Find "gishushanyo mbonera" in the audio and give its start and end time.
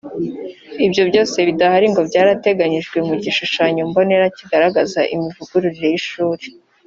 3.23-4.25